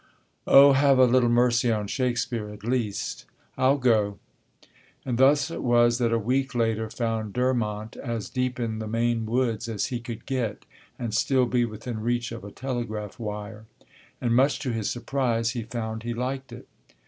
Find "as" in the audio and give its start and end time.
7.97-8.27, 9.69-9.85